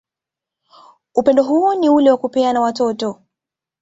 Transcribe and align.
Upendo 1.15 1.43
hou 1.43 1.73
ni 1.75 1.89
ule 1.89 2.11
wa 2.11 2.17
kupeana 2.17 2.61
watoto 2.61 3.21